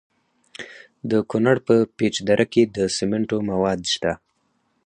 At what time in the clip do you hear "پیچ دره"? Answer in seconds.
1.97-2.45